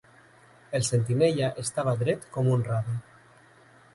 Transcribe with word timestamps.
El 0.79 0.85
sentinella 0.87 1.51
estava 1.65 1.95
dret 2.01 2.25
com 2.37 2.51
un 2.57 2.65
rave. 2.71 2.97